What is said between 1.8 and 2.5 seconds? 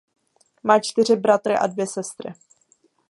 sestry.